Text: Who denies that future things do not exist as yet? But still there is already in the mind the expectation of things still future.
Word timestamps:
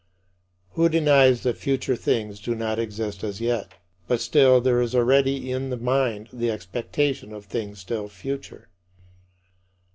Who 0.71 0.89
denies 0.89 1.43
that 1.43 1.59
future 1.59 1.95
things 1.95 2.39
do 2.39 2.55
not 2.55 2.79
exist 2.79 3.23
as 3.23 3.39
yet? 3.39 3.71
But 4.07 4.19
still 4.19 4.59
there 4.59 4.81
is 4.81 4.95
already 4.95 5.51
in 5.51 5.69
the 5.69 5.77
mind 5.77 6.29
the 6.33 6.49
expectation 6.49 7.31
of 7.31 7.45
things 7.45 7.81
still 7.81 8.07
future. 8.09 8.67